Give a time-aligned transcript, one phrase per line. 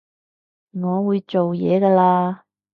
[0.71, 2.39] 我會做嘢㗎喇